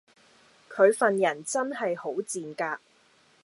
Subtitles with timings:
[0.67, 2.81] 佢份人真係好賤格